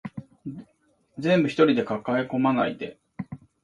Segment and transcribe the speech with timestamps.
[1.19, 2.97] 全部一人で抱え込まないで